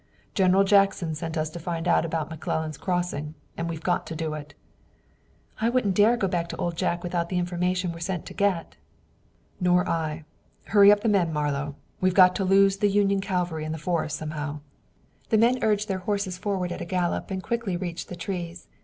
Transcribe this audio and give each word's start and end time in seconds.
General 0.33 0.63
Jackson 0.63 1.13
sent 1.13 1.37
us 1.37 1.51
to 1.51 1.59
find 1.59 1.85
about 1.85 2.31
McClellan's 2.31 2.79
crossing, 2.79 3.35
and 3.55 3.69
we've 3.69 3.83
got 3.83 4.07
to 4.07 4.15
do 4.15 4.33
it." 4.33 4.55
"I 5.59 5.69
wouldn't 5.69 5.93
dare 5.93 6.17
go 6.17 6.27
back 6.27 6.49
to 6.49 6.55
Old 6.57 6.75
Jack 6.75 7.03
without 7.03 7.29
the 7.29 7.37
information 7.37 7.91
we're 7.91 7.99
sent 7.99 8.25
to 8.25 8.33
get." 8.33 8.77
"Nor 9.59 9.87
I. 9.87 10.25
Hurry 10.65 10.91
up 10.91 11.01
the 11.01 11.07
men, 11.07 11.31
Marlowe. 11.31 11.75
We've 11.99 12.15
got 12.15 12.35
to 12.37 12.43
lose 12.43 12.77
the 12.77 12.89
Union 12.89 13.21
cavalry 13.21 13.63
in 13.63 13.73
the 13.73 13.77
forest 13.77 14.17
somehow." 14.17 14.61
The 15.29 15.37
men 15.37 15.61
urged 15.63 15.87
their 15.87 15.99
horses 15.99 16.35
forward 16.35 16.71
at 16.71 16.81
a 16.81 16.85
gallop 16.85 17.29
and 17.29 17.43
quickly 17.43 17.77
reached 17.77 18.09
the 18.09 18.15
trees. 18.15 18.67